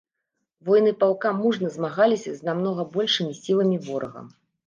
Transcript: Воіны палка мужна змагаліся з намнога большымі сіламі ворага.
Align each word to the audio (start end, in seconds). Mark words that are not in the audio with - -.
Воіны 0.69 0.93
палка 1.03 1.33
мужна 1.41 1.67
змагаліся 1.75 2.33
з 2.39 2.47
намнога 2.49 2.87
большымі 2.97 3.33
сіламі 3.43 3.77
ворага. 3.89 4.21